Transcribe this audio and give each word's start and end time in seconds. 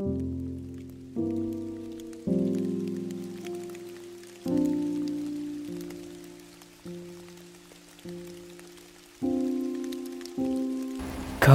Kau 0.00 0.08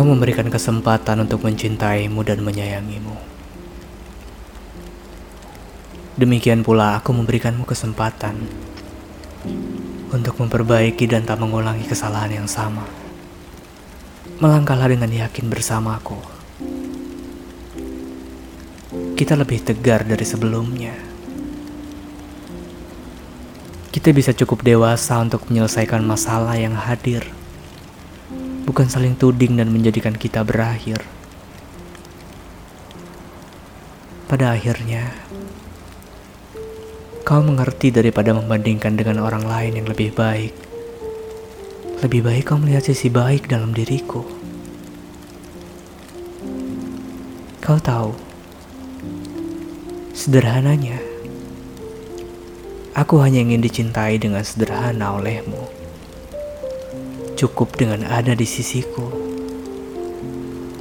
memberikan 0.05 0.45
kesempatan 0.53 1.25
untuk 1.25 1.41
mencintaimu 1.41 2.21
dan 2.21 2.45
menyayangimu. 2.45 3.17
Demikian 6.21 6.61
pula 6.61 7.01
aku 7.01 7.17
memberikanmu 7.17 7.65
kesempatan 7.65 8.37
untuk 10.13 10.37
memperbaiki 10.37 11.09
dan 11.09 11.25
tak 11.25 11.41
mengulangi 11.41 11.89
kesalahan 11.89 12.45
yang 12.45 12.45
sama. 12.45 12.85
Melangkahlah 14.37 14.93
dengan 14.93 15.09
yakin 15.09 15.49
bersamaku. 15.49 16.36
Kita 18.91 19.35
lebih 19.35 19.63
tegar 19.63 20.07
dari 20.07 20.23
sebelumnya. 20.23 20.95
Kita 23.91 24.13
bisa 24.13 24.31
cukup 24.31 24.63
dewasa 24.63 25.19
untuk 25.19 25.47
menyelesaikan 25.49 26.05
masalah 26.05 26.55
yang 26.55 26.77
hadir 26.77 27.27
bukan 28.67 28.91
saling 28.91 29.15
tuding 29.15 29.55
dan 29.55 29.71
menjadikan 29.71 30.11
kita 30.11 30.43
berakhir. 30.43 30.99
Pada 34.27 34.51
akhirnya, 34.51 35.15
kau 37.23 37.39
mengerti 37.39 37.95
daripada 37.95 38.35
membandingkan 38.35 38.99
dengan 38.99 39.23
orang 39.23 39.47
lain 39.47 39.79
yang 39.79 39.87
lebih 39.87 40.11
baik. 40.11 40.51
Lebih 42.03 42.27
baik 42.27 42.43
kau 42.51 42.59
melihat 42.59 42.83
sisi 42.83 43.07
baik 43.07 43.47
dalam 43.47 43.71
diriku. 43.71 44.27
Kau 47.63 47.79
tahu, 47.79 48.11
sederhananya, 50.17 50.97
aku 52.97 53.21
hanya 53.21 53.37
ingin 53.45 53.61
dicintai 53.61 54.17
dengan 54.17 54.41
sederhana 54.41 55.13
olehmu. 55.13 55.61
Cukup 57.37 57.77
dengan 57.77 58.01
ada 58.01 58.33
di 58.33 58.41
sisiku, 58.41 59.13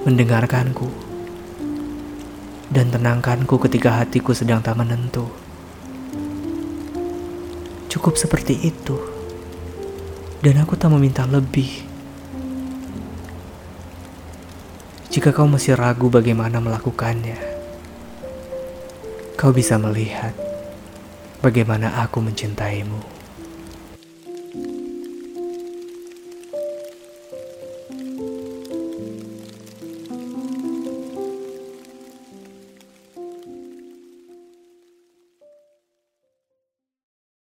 mendengarkanku, 0.08 0.88
dan 2.72 2.88
tenangkanku 2.88 3.60
ketika 3.68 4.00
hatiku 4.00 4.32
sedang 4.32 4.64
tak 4.64 4.80
menentu. 4.80 5.28
Cukup 7.92 8.16
seperti 8.16 8.56
itu, 8.56 8.96
dan 10.40 10.64
aku 10.64 10.80
tak 10.80 10.88
meminta 10.96 11.28
lebih. 11.28 11.84
Jika 15.12 15.28
kau 15.36 15.44
masih 15.44 15.76
ragu 15.76 16.08
bagaimana 16.08 16.56
melakukannya, 16.56 17.55
kau 19.36 19.52
bisa 19.52 19.76
melihat 19.76 20.32
bagaimana 21.44 22.00
aku 22.00 22.24
mencintaimu. 22.24 23.15